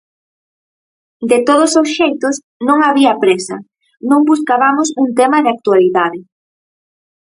[1.29, 2.35] De todos os xeitos,
[2.67, 3.57] non había présa,
[4.09, 6.19] non buscabamos un tema de actualidade.